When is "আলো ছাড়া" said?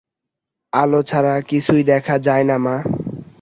0.73-1.33